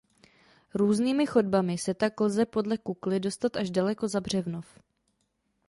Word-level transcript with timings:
Různými 0.73 1.25
chodbami 1.25 1.77
se 1.77 1.93
tak 1.93 2.19
lze 2.19 2.45
podle 2.45 2.77
Kukly 2.77 3.19
dostat 3.19 3.55
až 3.57 3.69
daleko 3.71 4.07
za 4.07 4.21
Břevnov. 4.21 4.79